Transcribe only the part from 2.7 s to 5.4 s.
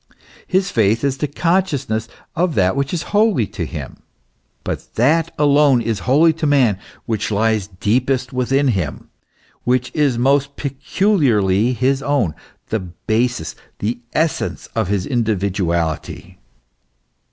which is holy to him; but that